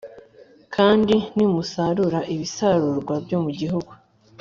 [0.75, 3.91] Kandi nimusarura ibisarurwa byo mu gihugu